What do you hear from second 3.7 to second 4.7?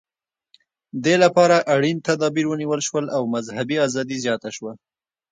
ازادي زیاته